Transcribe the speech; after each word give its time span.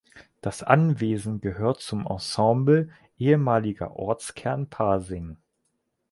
Das 0.41 0.63
Anwesen 0.63 1.41
gehört 1.41 1.79
zum 1.79 2.07
Ensemble 2.07 2.89
ehemaliger 3.19 3.95
Ortskern 3.97 4.67
Pasing. 4.67 5.37